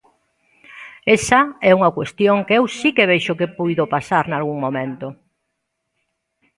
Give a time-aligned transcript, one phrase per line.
[1.17, 5.07] Esa é unha cuestión que eu si que vexo que puido pasar nalgún momento.